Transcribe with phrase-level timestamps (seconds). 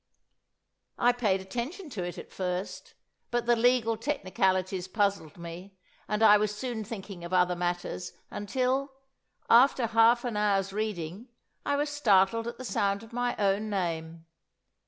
[0.97, 2.95] I paid attention to it at first;
[3.29, 5.77] but the legal technicalities puzzled me,
[6.07, 8.93] and I was soon thinking of other matters, until,
[9.47, 11.27] after half an hour's reading,
[11.67, 14.25] I was startled at the sound of my own name.